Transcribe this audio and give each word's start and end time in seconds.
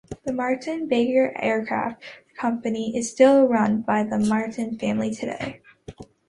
The 0.25 0.33
Martin-Baker 0.33 1.31
Aircraft 1.39 2.01
Company 2.35 2.97
is 2.97 3.11
still 3.11 3.43
run 3.45 3.83
by 3.83 4.01
the 4.03 4.17
Martin 4.17 4.79
family 4.79 5.13
today. 5.13 5.61